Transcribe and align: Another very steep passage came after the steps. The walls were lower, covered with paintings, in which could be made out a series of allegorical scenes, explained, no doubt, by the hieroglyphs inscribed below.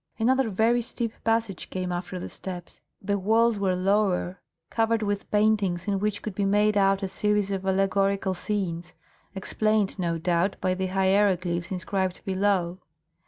Another 0.17 0.49
very 0.49 0.81
steep 0.81 1.13
passage 1.23 1.69
came 1.69 1.91
after 1.91 2.19
the 2.19 2.27
steps. 2.27 2.81
The 3.03 3.19
walls 3.19 3.59
were 3.59 3.75
lower, 3.75 4.41
covered 4.71 5.03
with 5.03 5.29
paintings, 5.29 5.87
in 5.87 5.99
which 5.99 6.23
could 6.23 6.33
be 6.33 6.43
made 6.43 6.75
out 6.75 7.03
a 7.03 7.07
series 7.07 7.51
of 7.51 7.67
allegorical 7.67 8.33
scenes, 8.33 8.95
explained, 9.35 9.99
no 9.99 10.17
doubt, 10.17 10.55
by 10.59 10.73
the 10.73 10.87
hieroglyphs 10.87 11.69
inscribed 11.71 12.25
below. 12.25 12.79